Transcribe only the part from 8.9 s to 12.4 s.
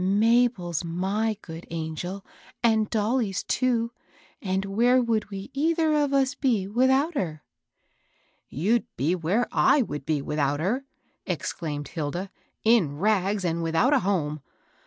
be where /would be without her," ex claimed Hilda,—